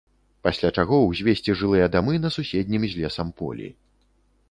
Пасля 0.45 0.71
чаго 0.81 0.99
ўзвесці 1.01 1.57
жылыя 1.61 1.91
дамы 1.99 2.13
на 2.25 2.29
суседнім 2.39 2.83
з 2.91 3.07
лесам 3.07 3.27
полі. 3.45 3.73